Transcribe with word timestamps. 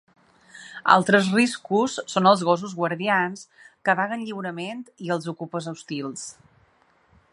Altres 0.93 1.27
riscos 1.33 1.97
són 2.13 2.29
els 2.31 2.41
gossos 2.47 2.73
guardians 2.79 3.45
que 3.89 3.95
vaguen 4.01 4.25
lliurement 4.31 4.83
i 5.09 5.13
els 5.17 5.29
ocupes 5.35 5.69
hostils. 5.75 6.25